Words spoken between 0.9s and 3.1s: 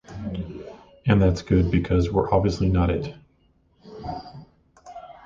And that's good, because we're obviously not